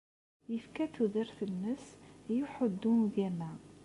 Yefka 0.51 0.85
tudert-nnes 0.93 1.85
i 2.33 2.35
uḥuddu 2.45 2.91
n 2.97 3.01
ugama. 3.05 3.51